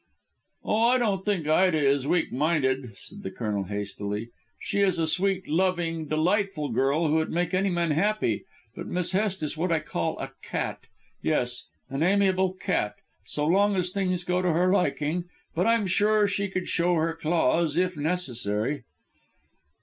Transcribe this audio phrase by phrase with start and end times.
[0.63, 5.05] "Oh, I don't think Ida is weak minded," said the Colonel hastily; "she is a
[5.05, 8.45] sweet, loving, delightful girl, who would make any man happy.
[8.75, 10.79] But Miss Hest is what I call a cat:
[11.21, 12.95] yes, an amiable cat,
[13.27, 17.13] so long as things go to her liking, but I'm sure she could show her
[17.13, 18.81] claws if necessary."